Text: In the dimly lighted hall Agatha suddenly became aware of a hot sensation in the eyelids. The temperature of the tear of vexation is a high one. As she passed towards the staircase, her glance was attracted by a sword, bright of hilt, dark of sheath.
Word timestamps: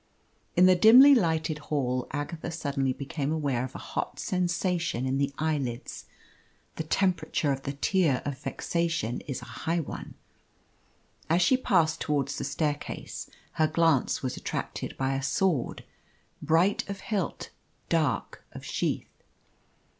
In 0.55 0.65
the 0.65 0.73
dimly 0.75 1.13
lighted 1.13 1.59
hall 1.69 2.07
Agatha 2.09 2.49
suddenly 2.49 2.91
became 2.91 3.31
aware 3.31 3.63
of 3.63 3.75
a 3.75 3.91
hot 3.93 4.17
sensation 4.19 5.05
in 5.05 5.19
the 5.19 5.31
eyelids. 5.37 6.05
The 6.77 6.83
temperature 6.83 7.51
of 7.51 7.61
the 7.61 7.73
tear 7.73 8.23
of 8.25 8.39
vexation 8.39 9.21
is 9.27 9.43
a 9.43 9.53
high 9.61 9.79
one. 9.79 10.15
As 11.29 11.43
she 11.43 11.55
passed 11.55 12.01
towards 12.01 12.39
the 12.39 12.43
staircase, 12.43 13.29
her 13.61 13.67
glance 13.67 14.23
was 14.23 14.35
attracted 14.37 14.97
by 14.97 15.13
a 15.13 15.21
sword, 15.21 15.83
bright 16.41 16.83
of 16.89 17.01
hilt, 17.01 17.51
dark 17.87 18.43
of 18.53 18.65
sheath. 18.65 19.21